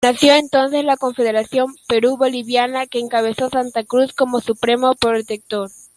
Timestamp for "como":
4.13-4.39